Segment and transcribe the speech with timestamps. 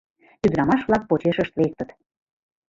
[0.45, 1.89] Ӱдырамаш-влак почешышт лектыт.